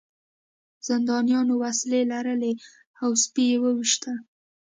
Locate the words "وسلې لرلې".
1.63-2.53